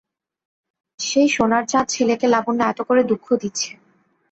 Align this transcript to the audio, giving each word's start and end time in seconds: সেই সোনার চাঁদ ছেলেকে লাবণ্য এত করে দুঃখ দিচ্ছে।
সেই 0.99 1.27
সোনার 1.29 1.63
চাঁদ 1.67 1.85
ছেলেকে 1.89 2.25
লাবণ্য 2.27 2.61
এত 2.63 2.79
করে 2.87 3.01
দুঃখ 3.11 3.25
দিচ্ছে। 3.41 3.69